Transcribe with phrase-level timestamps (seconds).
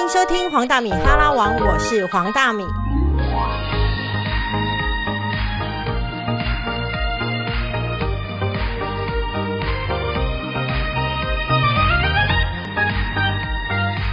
[0.00, 2.64] 迎收听黄大米哈拉王，我是黄大米。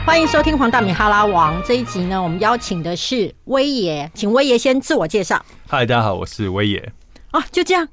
[0.06, 5.42] 欢迎收听黄大米哈拉王这一集呢，我们邀请的是威爷，请威爷先自我介绍。
[5.70, 6.92] 嗨，大家好，我是威爷，
[7.32, 7.88] 啊，就这样，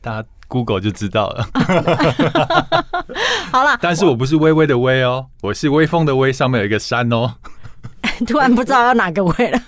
[0.00, 1.48] 大家 Google 就知道了。
[3.50, 7.34] 好了，但是我不是微微的微哦，我是微风的微，上面有一个山哦。
[8.26, 9.60] 突然不知道要哪个位了。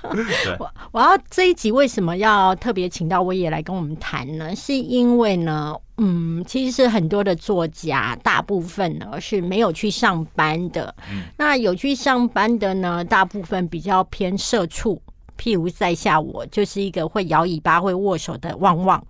[0.58, 4.54] 我我要这一集为什么要特别请到威爷来跟我们谈呢？
[4.54, 10.94] 是因为呢，嗯，其实很多的作家，大部分呢是没有去上班的。
[11.36, 15.00] 那有去上班的呢，大部分比较偏社畜，
[15.40, 19.02] 譬如在下我就是一个会摇尾巴、会握手的旺旺。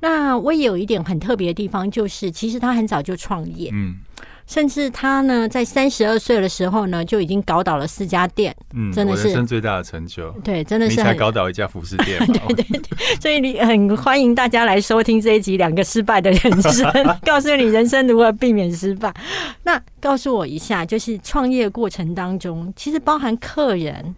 [0.00, 3.96] 那我也有一点很特别的地方，就是其实他很早就创业，嗯
[4.46, 8.54] 甚至他呢在三十二岁的时候呢就已经搞倒了四家店。
[8.74, 10.30] 嗯，真的是人生最大的成就。
[10.44, 12.16] 对，真的你才搞倒一家服饰店
[12.54, 16.72] 对对，所以你很欢迎大家来收听这一集《两个失败的人生》，
[17.22, 19.12] 告诉你人生如何避免失败。
[19.64, 24.14] 那告诉我一下，就是创业过程当中，其实包含客人，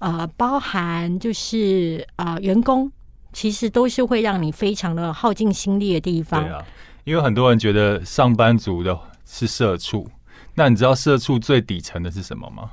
[0.00, 2.90] 呃，包含就是呃员工，
[3.32, 6.42] 其实都是会让你非常的耗尽心力的地方。
[6.42, 6.64] 对啊，
[7.04, 10.08] 因为很多人觉得上班族的是社畜，
[10.54, 12.70] 那你知道社畜最底层的是什么吗？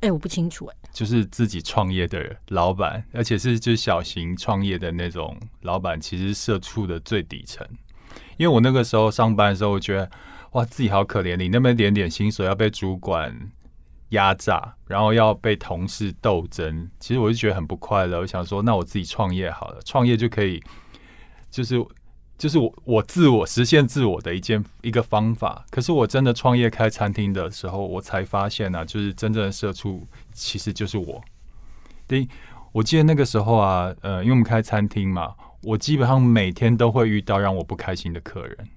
[0.00, 7.66] 哎、我不清楚哎、就是自己创业的老板，而且是就是小型创业的那种老板，其实社畜的最底层。
[8.36, 10.10] 因为我那个时候上班的时候，我觉得
[10.52, 13.34] 哇，自己好可怜，你那么一点点薪水要被主管
[14.14, 18.18] 压榨，然后要被同事斗争，其实我就觉得很不快乐。
[18.20, 20.60] 我想说，那我自己创业好了，创业就可以，
[21.50, 21.84] 就是
[22.36, 25.64] 就是我我自我实现自我的一件一个方法。
[25.70, 31.22] 可是我真的创业开餐厅的时候，我才发现啊，就是真正的社畜其实就是我。
[32.06, 32.26] 对，
[32.72, 38.68] 我记得那个时候啊，呃，因为我们开餐厅嘛，我基本上每天都会遇到让我不开心的客人。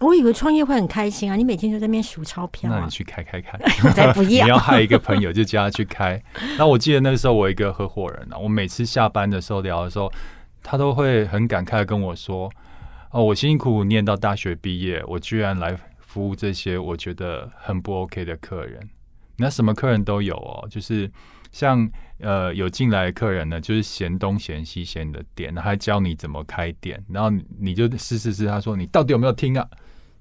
[0.00, 3.58] 我以为创业会很开心啊，你每天就在那边数钞票啊那你，去开开看。
[3.84, 4.58] 我 才不你要。
[4.58, 6.22] 害一个朋友，就叫他去开。
[6.58, 10.12] 那我记得那个时候，我一个合伙人啊，我每次下班的时候聊的时候，
[10.62, 12.50] 他都会很感慨的跟我说
[13.10, 18.78] ：“哦，我辛辛苦苦念到大学毕业，我居然来服务这些我觉得很不 OK 的客人。
[19.38, 21.10] 那什么客人都有哦，就是
[21.52, 21.88] 像
[22.20, 29.66] 呃有进来的客人呢，就是嫌东嫌西嫌你的店，还教你怎么开店，然后你就试试试，他说你到底有没有听啊？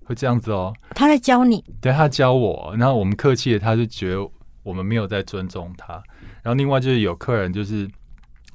[0.06, 0.74] 会这样子哦。
[0.92, 4.30] 他在教你，对他教我，然后我们客气的，他就觉得
[4.64, 5.94] 我们没有在尊重他。
[6.42, 7.90] 然后另外就是有客人就是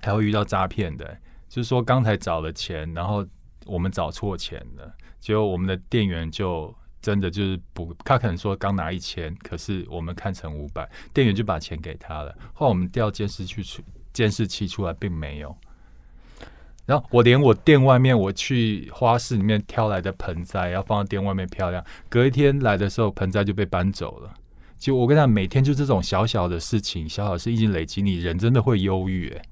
[0.00, 1.04] 还会遇到诈骗的，
[1.48, 3.26] 就是说刚才找了钱，然后
[3.66, 12.34] 我们找错钱了，结果我们的店员就真的就是不，他可能说刚拿一千，可是我们看成五百，店员就把钱给他了。
[12.54, 13.82] 后来我们调监视器出
[14.12, 15.56] 监视器出来，并没有。
[16.86, 24.34] 然后我连我店外面我去花市里面挑来的盆栽，要放到店外面漂亮，隔一天来的时候盆栽就被搬走了。
[24.78, 29.28] 就我跟他每天就这种小小的事情，小小的事已经累积，你人真的会忧郁。
[29.28, 29.42] 哎，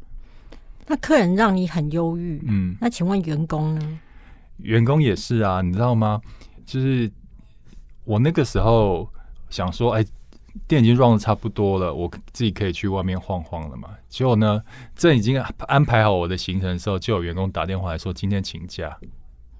[0.87, 2.43] 那客人让你很忧郁。
[2.47, 3.99] 嗯，那请问员工呢？
[4.57, 6.21] 员工也是啊，你知道吗？
[6.65, 7.11] 就是
[8.05, 9.09] 我那个时候
[9.51, 10.05] 想说，哎，
[10.67, 13.91] 店已经 run 的差不多了，我自己可以去外面晃晃了嘛。
[14.09, 14.63] 结果呢，
[14.97, 18.99] 这已经安排好我的行程的时候，就有员工打电话来说今天请假，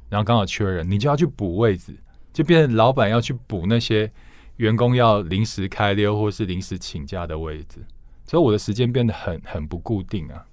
[0.09, 1.95] 然后刚好缺人，你就要去补位置，
[2.33, 4.11] 就变成老板要去补那些
[4.57, 7.85] 员工要临时开溜或是临时请假的位置，
[8.25, 10.45] 所以我的时间变得很很不固定啊。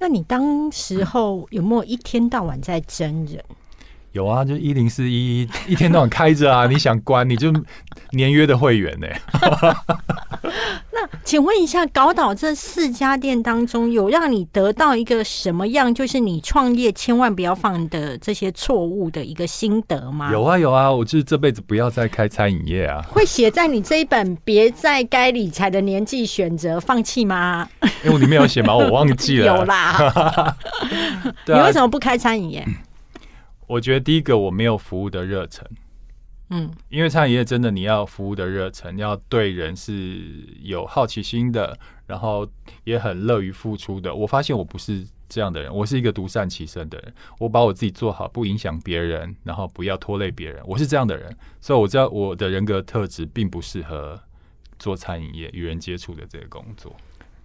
[0.00, 3.44] 那你当时候有没有一天到晚在真人？
[4.16, 7.52] 有啊，就一零四一一一天到晚开着啊， 你想关你就
[8.12, 9.06] 年约的会员呢、
[10.90, 20.32] 那请问一下，搞倒这四家店当中，有让你得到一个什么样，就是你创业千万不要犯的这些错误的一个心得吗？
[20.32, 27.68] 有啊有啊，我就是这辈子不要再开餐饮业啊，会写在你这一本《别在该理财的年纪选择放弃》吗？
[28.02, 29.46] 因为我里面有写嘛，我忘记了。
[29.58, 30.56] 有啦，啊
[31.46, 32.66] 你为什么不开餐饮业？
[33.66, 35.64] 我觉得第一个我没有服务的热忱，
[36.50, 40.20] 嗯，因为餐饮业真的你要服务的热忱，要对人是
[40.62, 42.48] 有好奇心的，然后
[42.84, 44.14] 也很乐于付出的。
[44.14, 47.12] 我发现我不是这样的人，我是一个独善其身的人。
[47.40, 51.36] 我把我自己做好，不影响别人，然后不要拖累别人，我是这样的人。
[51.60, 54.20] 所以我知道我的人格特质并不适合
[54.78, 56.94] 做餐饮业与人接触的这个工作。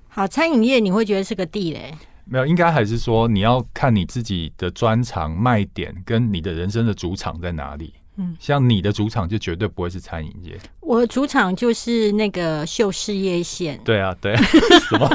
[0.09, 1.91] 好，餐饮业你会觉得是个地雷，
[2.25, 7.93] 没有，应该还是说你要看你自己的专长卖点跟你的人生的主场在哪里。
[8.17, 10.57] 嗯，像你的主场就绝对不会是餐饮业。
[10.81, 13.79] 我的主场就是那个秀事业线。
[13.85, 14.35] 对啊，对，
[14.89, 15.09] 什么？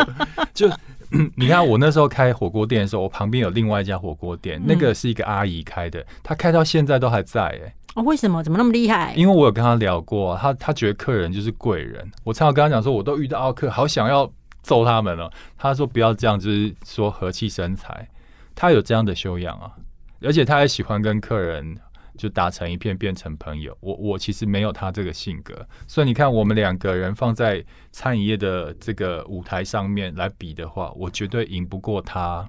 [0.52, 0.68] 就
[1.34, 7.74] 你看，我那时候开火锅店的时候，我旁边有另外一家火锅店，那个是一个阿姨开的，她开到现在都还在哎。
[7.94, 8.42] 哦，为什么？
[8.42, 9.14] 怎么那么厉害？
[9.16, 12.06] 因为我有跟她聊过，她她觉得客人就是贵人。
[12.22, 14.30] 我常常跟她讲说，我都遇到奥客，好想要
[14.62, 15.30] 揍他们了。
[15.58, 18.08] 他说不要这样，就是说和气生财。
[18.54, 19.72] 他有这样的修养啊，
[20.20, 21.76] 而且他还喜欢跟客人
[22.18, 23.76] 就打成一片，变成朋友。
[23.80, 32.46] 我我其实没有他这个性格，所以你看，我们两个人放在餐饮业的这个舞台上面来比的话，我绝对赢不过他，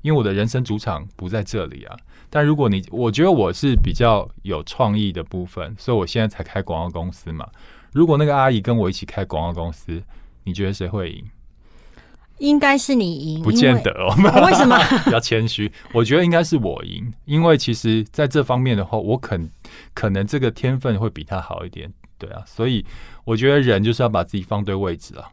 [0.00, 1.96] 因为我的人生主场不在这里啊。
[2.30, 7.46] 但如果你，我觉得我是比较有创意的部分，所以我现在才开广告公司嘛。
[7.92, 10.02] 如果那个阿姨跟我一起开广告公司，
[10.44, 11.24] 你觉得谁会赢？
[12.38, 14.14] 应该是你赢，不见得哦。
[14.46, 14.78] 为什么？
[15.04, 19.50] 比较谦虚，我觉得应该是我赢，因为其实在这方面的话，我肯
[19.94, 22.42] 可能这个天分会比他好一点，对啊。
[22.46, 22.84] 所以
[23.24, 25.30] 我觉得人就是要把自己放对位置啊。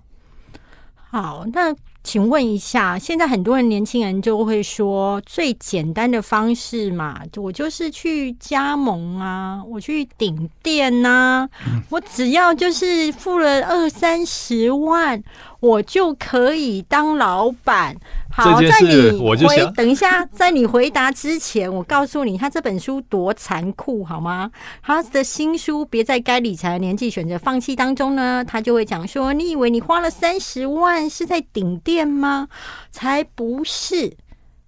[0.96, 1.76] 好，那。
[2.04, 11.48] 请问一下，现在很多人年轻人就会说，最简单的方式嘛，我就是去加盟啊，我去顶店呐，
[11.90, 15.24] 我只要就是付了二三十万。
[15.62, 17.96] 我就可以当老板。
[18.32, 19.12] 好，在你
[19.46, 24.50] 回等一下，在你回答之前，我告诉你，他这本书多残酷，好吗？
[24.82, 32.48] 他的新书《别在该理财的年纪选择放弃》当中呢，他就会讲说：你以为你花了三十万是在顶店店吗？
[32.90, 34.16] 才不是，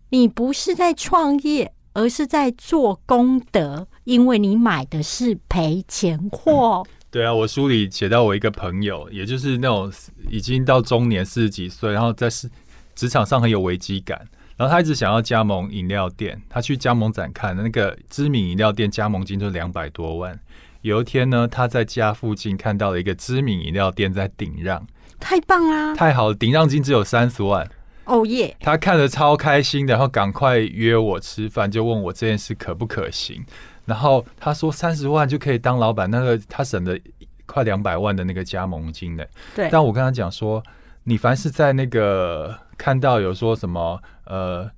[0.10, 6.86] 你不是在创业，而是在做功德，因为你买的是赔钱货。
[7.10, 9.90] 对啊，我书里写到我一个朋友，也就是那种
[10.30, 12.50] 已经到中年四十几岁，然后在是
[12.94, 14.20] 职场上很有危机感，
[14.58, 16.42] 然后他一直想要加盟饮料店。
[16.50, 20.38] 他去加盟展看那个知名饮料店，加盟金就两百多万。
[20.82, 24.86] 有一天呢，他在家附近看到了一个知名饮料店在顶让，
[25.24, 25.96] 太棒啦！
[25.96, 27.68] 太好了，顶让金只有三十万。
[28.04, 28.54] 哦耶！
[28.60, 33.42] 他看着超开心的，然后赶快约我吃饭，就问我这件事可不可行。
[33.86, 36.94] 然后他说三十万就可以当老板，那个他省了
[37.46, 39.24] 快两百万的那个加盟金呢。
[39.56, 39.70] 对。
[39.72, 40.62] 但我跟他讲说，
[41.06, 44.70] 你凡是在那个看到有说什么呃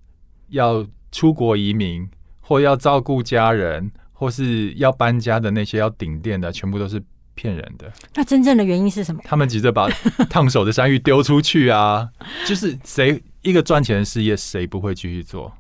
[0.50, 2.08] 要出国移民
[2.42, 7.02] 或要照顾家人或是要搬家的那些要顶店的，全部都是
[7.36, 7.92] 骗人的。
[8.16, 9.22] 那真正的原因是什么？
[9.24, 9.88] 他们急着把
[10.30, 12.10] 烫手的山芋丢出去啊！
[12.48, 15.54] 就是谁一个赚钱的事业，谁不会继续做？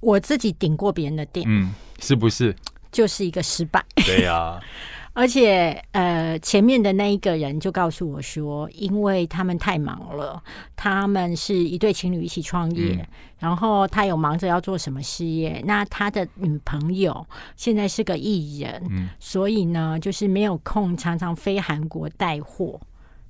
[0.00, 2.54] 我自己顶过别人的店，嗯，是不是
[2.90, 3.84] 就是一个失败？
[4.06, 4.58] 对呀，
[5.18, 10.40] 而且呃，前面的那一个人就告诉我说，因为他们太忙了，
[10.76, 13.04] 他们是一对情侣一起创业，
[13.36, 17.26] 然后他有忙着要做什么事业，那他的女朋友
[17.56, 22.80] 现在是个艺人，嗯，所以呢，就是没有空，常常飞韩国带货，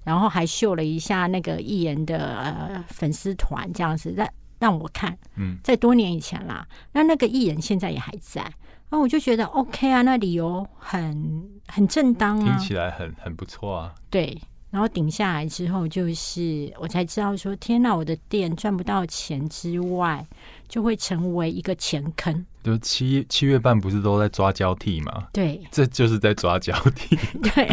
[0.05, 4.29] 然后还秀了一下那个艺人的呃粉丝团这样子，让。
[4.61, 8.45] 让我看，嗯，在多年以前啦，那那个艺人现在也还在，
[8.91, 13.95] 那我就觉得 OK 啊，那理由很很正当啊，听起来很很不错啊。
[14.09, 14.41] 对，
[14.71, 20.27] 然后顶下来之后，就是我才知道说，天哪，我的店赚不到钱之外，
[20.69, 22.47] 就会成为一个钱坑。
[22.65, 25.29] 就七七月半不是都在抓交替吗？
[25.33, 27.17] 对， 这就是在抓交替。
[27.55, 27.69] 对，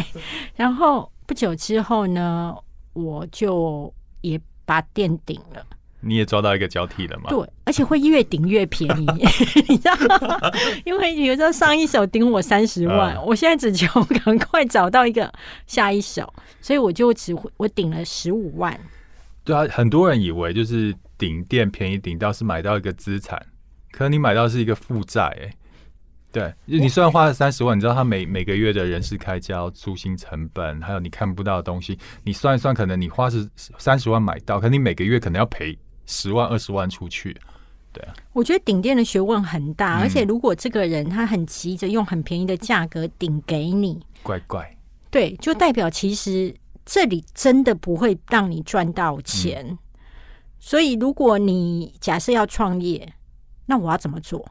[0.56, 2.56] 然后不久之后呢，
[2.94, 5.66] 我就也把店顶了。
[6.06, 7.30] 你也抓到一个交替了吗？
[7.30, 9.06] 对，而且会越顶越便宜，
[9.68, 9.96] 你知道
[10.28, 10.40] 吗？
[10.86, 15.34] 因为有时候上一手顶我三十万，我现在只求赶快找到一个
[15.66, 16.32] 下一手，
[16.62, 18.80] 所以我就只我顶了十五万。
[19.44, 23.44] 对啊，很多人以为就是顶店便宜，顶到是买到一个资产，
[23.92, 25.24] 可能你买到是一个负债。
[25.42, 25.54] 哎，
[26.32, 35.78] 对，你虽然花了三十万，你知道他每每个月的人事开销、租金成本，还有你看不到的东西，你算一算，可能你花是三十万买到，可你每个月可能要赔。
[36.06, 37.36] 十万二十万出去，
[37.92, 44.78] 对啊，我觉得顶店的学问很大，而且如果这个人他很急着用很便宜的价格顶给你，怪怪，
[45.10, 46.54] 对，就代表其实
[46.86, 49.78] 这里真的不会让你赚到钱。
[50.60, 53.14] 所以如果你假设要创业，
[53.66, 54.46] 那我要怎么做？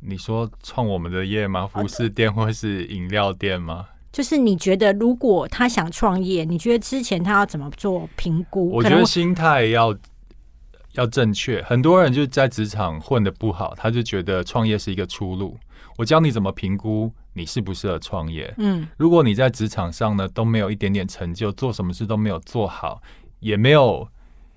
[0.00, 1.66] 你说创我们的业吗？
[1.66, 3.86] 服饰店或是饮料店吗？
[4.10, 8.70] 就是你觉得，如果他想创业，你觉得之前他要怎么做评估？
[8.70, 9.94] 我觉得心态要。
[10.98, 15.56] 要正确，很多人就在职场混的不好，他就觉得创业是一个出路。
[15.96, 18.52] 我教你怎么评估你适不适合创业。
[18.58, 23.00] 嗯，如果你在职场上呢都没有一点点成就，做什么事都没有做好，
[23.38, 24.08] 也没有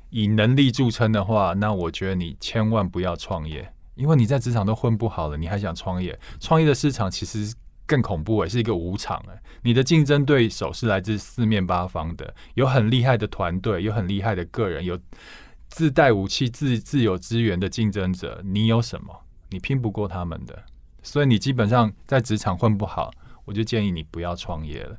[0.10, 6.19] 以能力著称的话，那我觉得你千万不要创业，因为你在职场都混不好了，你还想创业？
[6.39, 7.53] 创业的市场其实
[7.86, 9.39] 更恐怖诶，是一个无场诶。
[9.62, 14.98] 你的竞争对手是来自四面八方的，有很厉害的团队，有很厉害的个人，有
[15.72, 18.42] 自带武器、自自有资源的竞争者。
[18.46, 19.24] 你有什么？
[19.50, 20.63] 你拼不过他们的，
[21.01, 23.10] 所以你基本上在职场混不好，
[23.46, 24.98] 我就建议你不要创业了。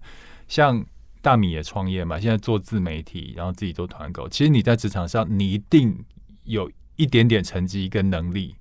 [0.49, 0.85] 像
[1.21, 4.29] 大米也创业嘛，现在做自媒体，然后自己做团购。
[4.29, 6.05] 其实你在职场上，你一定
[6.45, 8.57] 有一点点成绩跟能力。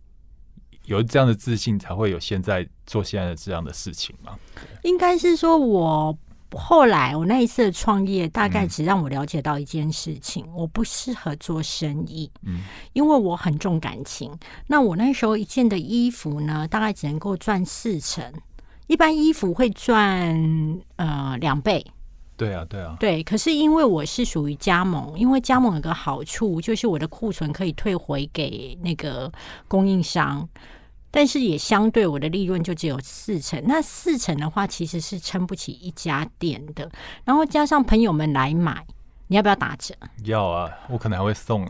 [0.86, 4.38] 有这样的自信，才会有现在做现在的这样的事情吗？
[4.84, 6.18] 应该是说，我
[6.58, 12.30] 后来我那一次的创业，大概只让我了解到一件事情：我不适合做生意。
[12.44, 12.62] 嗯，
[12.94, 14.32] 因为我很重感情。
[14.68, 18.34] 那我那时候一件的衣服呢，大概只能够赚四成，
[18.88, 21.86] 一般衣服会赚呃两倍。
[22.38, 23.22] 对啊，对啊，对。
[23.22, 29.32] 可是因为我是属于加盟，因为加盟有个好处，就是我的库存可以退回给那个
[29.68, 30.50] 供应商，
[31.12, 33.62] 但是也相对我的利润就只有四成。
[33.68, 36.90] 那四成的话，其实是撑不起一家店的。
[37.26, 38.86] 然后加上朋友们来买，
[39.28, 39.94] 你要不要打折？
[40.26, 41.66] 要啊，我可能还会送。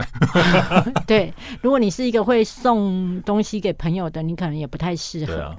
[1.06, 5.56] 对，如果你是一个会送东西给朋友的，你可能也不太适合。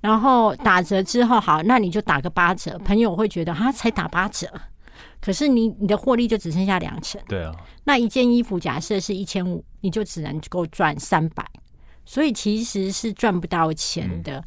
[0.00, 2.78] 然后打折之后，好，那你就打个八折。
[2.80, 4.48] 朋友会觉得哈，才打八折，
[5.20, 7.20] 可是你你的获利就只剩下两成。
[7.28, 11.44] 对啊，那一件衣服假设是一千五，你就只能够赚三百，
[12.06, 14.42] 所以其实是赚不到钱的。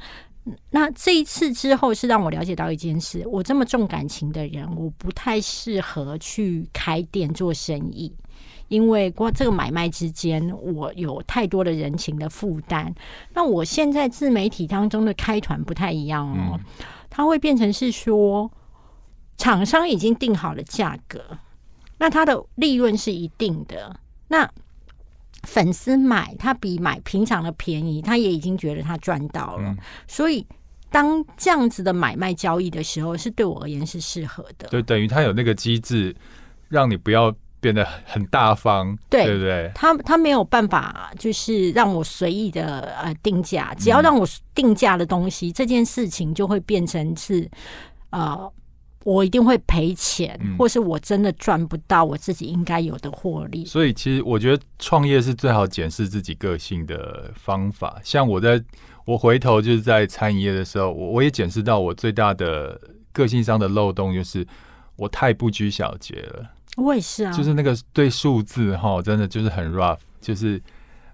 [0.72, 8.12] 那这一次之后，是让我了解到一件事：我这么重感情的人，我不太适合去开店做生意。
[8.70, 12.94] 因为过这个买卖之间，我有太多的人情的负担。
[13.34, 16.60] 那我现在自媒体当中的开团不太一样哦，
[17.10, 18.52] 它会变成是说，
[19.38, 21.20] 厂商已经定好了价格，
[21.98, 24.00] 那它的利润是一定的。
[24.28, 24.48] 那
[25.44, 29.76] 粉丝买，他比买平常的便宜，他也已经觉得他赚到了。
[30.08, 30.46] 所以，
[30.90, 34.68] 当这样子的买卖交易的时候，是对我而言是适合的。
[34.70, 36.16] 就，等于他有那个机制，
[36.70, 37.34] 让你不要。
[37.62, 39.70] 变得很大方，对不对？
[39.76, 47.52] 他他没有办法，就是让我随意的呃定价，只要让我定价的东西，这件事情就会变成是
[48.12, 48.50] 呃，
[49.06, 53.66] 我一定会赔钱，或是我真的赚不到我自己应该有的获利。
[53.66, 58.00] 所以，其实我觉得创业是最好检视自己个性的方法。
[58.04, 58.62] 像我在
[59.06, 62.80] 我回头就是在餐饮业的时候，我我也检视到我最大的
[63.12, 64.46] 个性上的漏洞，就是
[64.98, 66.52] 我太不拘小节了。
[66.78, 70.62] 我也是啊，就是那个对数字哈，真的就是很 rough，就是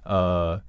[0.03, 0.59] 呃，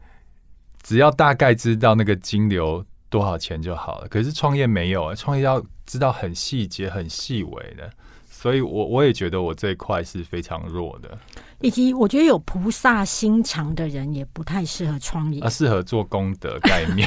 [0.82, 2.84] 只要大概知道那个金流
[3.16, 4.08] 多少钱就好了。
[4.08, 7.90] 可是创业没有啊，创业要知道很细节、很细微的，
[8.28, 11.18] 所以我我也觉得我这一块是非常弱的。
[11.60, 17.06] 以及我觉得有菩萨心肠的人也不太适合创业，啊，适合做功德盖庙。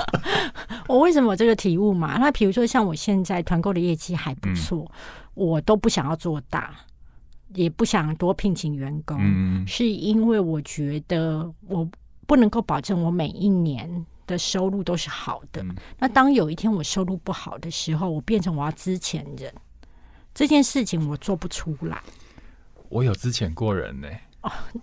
[0.86, 2.18] 我为什么有这个体悟嘛？
[2.18, 4.90] 那比如说像我现在团购的业绩还不错。
[5.34, 6.74] 我都不想要做大，
[7.54, 9.16] 也不想多聘请员工，
[9.66, 11.88] 是因为我觉得我
[12.26, 13.88] 不能够保证我每一年
[14.30, 15.64] 的收入都是好的。
[15.98, 19.52] 那当有一天我收入不好的时候，我变成我要资遣人，
[20.32, 22.00] 这件事情我做不出来。
[22.88, 24.08] 我有资遣过人呢，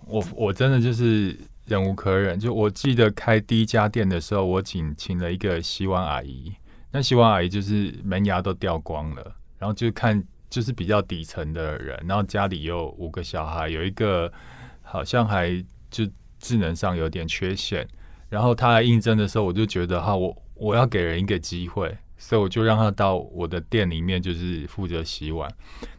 [0.06, 2.38] 我我真的就是忍无可忍。
[2.38, 6.52] 就我记得开第一家店的时候，我请请了一个洗碗阿姨，
[6.92, 10.22] 那洗碗阿姨就是门牙都掉光了，然后就看。
[10.50, 14.32] 就是比较底层的人，然后家里有五个小孩，有一个
[14.80, 17.86] 好像还就智能上有点缺陷，
[18.28, 25.50] 然后他来应征的时候，我就觉得哈，我我要给人一个机会，所以我就让他到我的店里面，就是负责洗碗，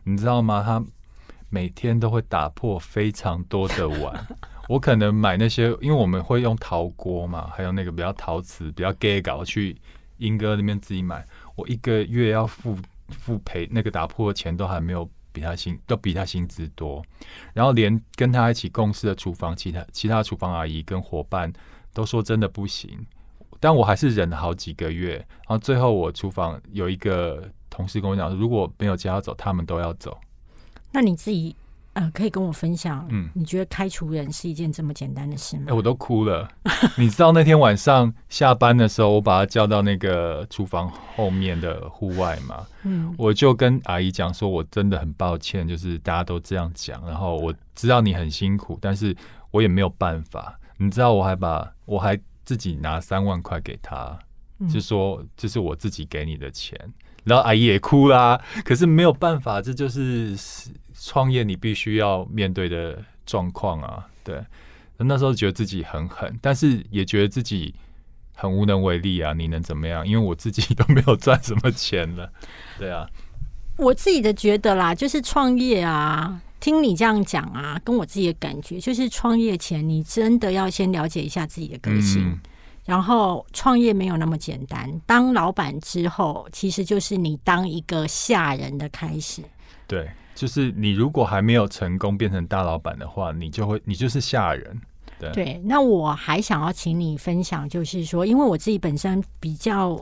[0.04, 0.64] 你知道吗？
[0.66, 0.84] 他
[1.50, 4.28] 每天都会打破非常多的碗，
[4.70, 9.76] 我可能买那些，因为我们会用陶锅嘛，还有那个比较陶瓷、比较 gay 搞去
[10.18, 12.78] 英哥那边自己买，我一个月要付。
[13.10, 17.04] 付赔那个打破的钱都还没有比他薪都比他薪资多，
[17.56, 21.52] 然后连跟他一起共事的厨房其他其他厨房阿姨跟伙伴
[21.94, 23.06] 都说真的不行，
[23.60, 30.18] 但我还是忍了好几个月，然后最后我厨房有一个同事跟我讲，如果没有接要走，他们都要走。
[30.92, 31.56] 那你自己？
[31.94, 35.66] 呃，可以跟我分享，嗯，你觉得开除人是一件这么简单的事吗？
[35.70, 36.48] 哎，我都哭了。
[36.96, 49.14] 你知道那天晚上下班的时候，我把他叫到那个厨房后面的户外嘛，嗯，我就跟阿姨讲说，我真的很抱歉，就是大家都这样讲，然后我知道你很辛苦，但是
[49.50, 50.58] 我也没有办法。
[50.80, 54.18] 你知道，我还把我还自己拿三万块给他，
[54.74, 56.76] 就说这是我自己给你的钱，
[57.24, 58.42] 然后阿姨也哭啦。
[58.66, 60.36] 可是没有办法，这就是。
[61.02, 64.44] 创业你必须要面对的状况啊，对，
[64.98, 67.74] 那时候觉得自己很狠，但是也觉得自己
[68.36, 69.32] 很无能为力啊！
[69.32, 70.06] 你能怎么样？
[70.06, 72.30] 因为我自己 都没有赚什么钱了。
[72.78, 73.08] 对啊，
[73.78, 82.38] 我自己的觉得啦，就是创业啊，听你这样讲啊，跟我自己的感觉，就是创业前你真的要先了解一下自己的个性，
[82.86, 84.90] 然后创业没有那么简单。
[85.06, 89.42] 当老板之后，其实就是你当一个下人的开始。
[89.88, 94.82] 对，就是你如果还没有成功变成大老板的话，你就会你就是下人。
[95.34, 100.02] 对，那我还想要请你分享，就是说，因为我自己本身比较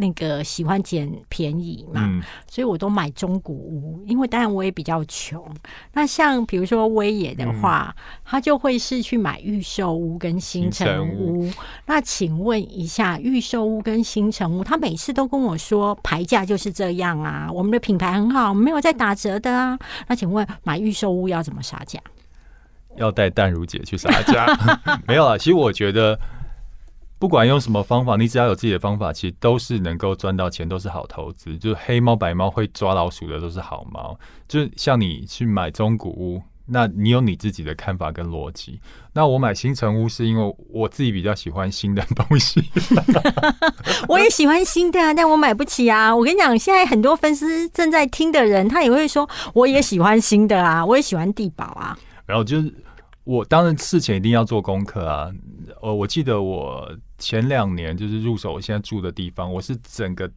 [0.00, 4.02] 那个喜欢捡便宜嘛，所以我都买中古屋。
[4.06, 5.44] 因为当然我也比较穷。
[5.92, 11.48] 那像比如说威野的话，他就会是去买预售屋跟新城屋。
[11.84, 19.78] 那请问一下，预售屋跟新城屋，他每次都跟我说牌价就是这样啊，我们的品牌很好，没有在打折的啊。
[20.08, 22.00] 那请问买预售屋要怎么杀价？
[22.96, 24.46] 要带淡如姐去撒价，
[25.06, 25.38] 没有啊。
[25.38, 26.18] 其实我觉得，
[27.20, 31.56] 不管用什么方法，你只要有自己的方法，其实都是能够赚到钱，都是好投资。
[31.58, 34.18] 就是黑猫白猫会抓老鼠的都是好猫。
[34.48, 38.80] 就像你去买中古屋，那你有你自己的看法跟逻辑。
[39.12, 42.64] 那我买新城屋是因为我自己比较喜欢新的东西。
[44.08, 46.16] 我也喜欢新的啊，但我买不起啊。
[46.16, 51.98] 我跟你讲，现在很多粉丝正在听的人，他也会说，我也喜欢新的啊，我也喜欢地堡啊。
[52.24, 52.74] 然后就是
[53.24, 55.30] 我当然事前一定要做功课啊。
[55.82, 60.28] 呃，我记得我前两年就是入手我现在住的地方，我是整个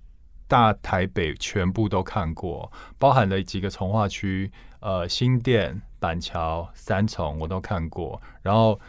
[0.47, 8.21] 大台北全部都看过，包含了几个从化区，呃，新店、板桥、三重我都看过。
[8.43, 8.79] 然后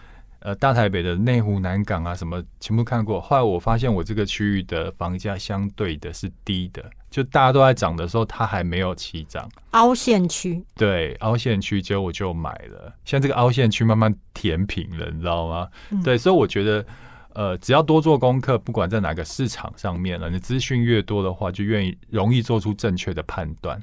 [0.40, 3.18] 呃，大台北的内湖、南港啊，什么全部看过。
[3.18, 6.84] 后来我发现我这个区域的房价相对的是低的。
[7.10, 9.48] 就大家都在涨的时候，它还没有起涨。
[9.70, 12.92] 凹陷区，对，凹陷区，结果我就买了。
[13.04, 15.68] 现在这个凹陷区慢慢填平了，你知道吗？
[16.04, 16.84] 对，所以我觉得，
[17.34, 23.80] 呃，只要多做功课，不管在哪个市场上面了，你资讯越多的话，就愿意容易做出正确的判断。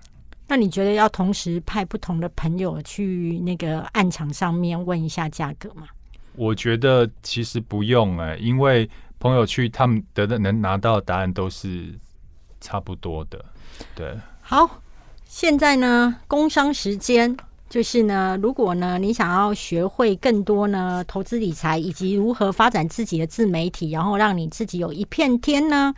[0.48, 5.84] 那你觉得要同时派不同的朋友去那个暗场上面问一下价格吗？
[6.36, 11.94] 我觉得其实不用哎，因为朋友去，他们得的能拿到的答案都是。
[12.64, 13.44] 差不多的，
[13.96, 14.16] 对。
[14.40, 14.84] 好，
[15.26, 17.36] 现在呢，工商时间
[17.72, 25.94] 就是呢，如果呢，你想要学会更多呢，投资理财以及如何发展自己的自媒体，然后让你自己有一片天呢？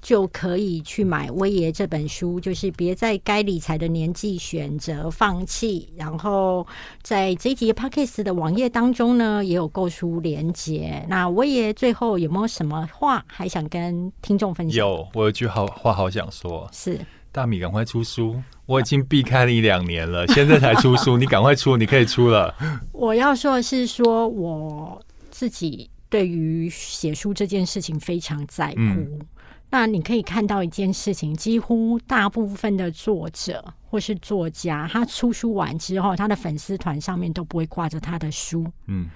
[0.00, 5.92] 就可以去买威爷这本书，就是别在该理财的年纪选择放弃。
[5.96, 6.66] 然后
[7.02, 11.04] 在这一集 p o c a s 的网页当中呢，也有购书连接。
[11.10, 14.78] 那威爷最后有没有什么话还想跟听众分享？
[14.78, 16.98] 有，我有句好话好想说，是
[17.30, 22.54] 大米赶快出书，我已经避开你两年了，现在才出书，你赶快出，你可以出了。
[22.92, 29.24] 我要说的是，说我自己对于写书这件事情非常在乎。
[29.70, 38.66] 那你可以看到一件事情，几乎大部分的作者或是作家，他出书完之后，他的粉丝团上面都不会挂着他的书。
[38.86, 39.06] 嗯，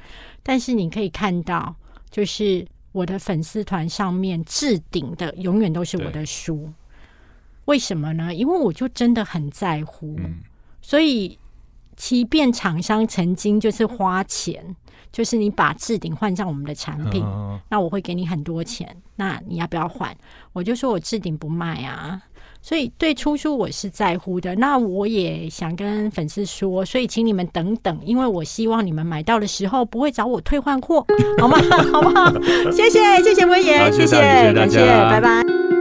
[0.43, 1.75] 但是你可以看到，
[2.11, 6.71] 就是我的粉丝团上面置顶的永远都是我的书。
[7.73, 8.35] 为什么呢？
[8.35, 10.15] 因为我就真的很在乎，
[10.83, 11.39] 所以
[11.97, 14.77] 即便厂商曾经就是花钱。
[15.11, 17.23] 就是你把置顶换上我们的产品，
[17.69, 18.97] 那我会给你很多钱。
[19.17, 20.17] 那你要不要换？
[20.55, 22.19] 我就说我置顶不卖啊。
[22.63, 24.55] 所以对出书我是在乎的。
[24.55, 31.07] 那我也想跟粉丝说，所以请你们等等，因为我希望你们买到的时候不会找我退换货，
[31.39, 31.59] 好吗？
[31.93, 32.33] 好不好？
[32.73, 34.17] 谢谢谢谢威严，谢谢
[34.55, 35.72] 感谢，拜拜。